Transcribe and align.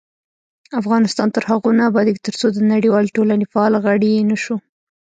افغانستان 0.79 1.27
تر 1.35 1.43
هغو 1.49 1.69
نه 1.77 1.83
ابادیږي، 1.89 2.21
ترڅو 2.27 2.47
د 2.51 2.57
نړیوالې 2.71 3.15
ټولنې 3.17 3.45
فعال 3.51 3.73
غړي 3.85 4.11
نشو. 4.29 4.55